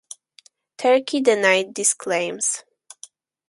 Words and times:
Turkey 0.79 1.21
denied 1.21 1.75
these 1.75 1.93
claims. 1.93 2.63